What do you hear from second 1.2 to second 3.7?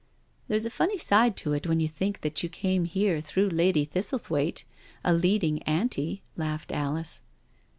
to it when you think that yott came here through